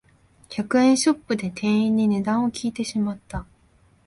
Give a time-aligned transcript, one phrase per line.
[0.49, 3.45] 百円ショップで店員に値段を聞いてしまった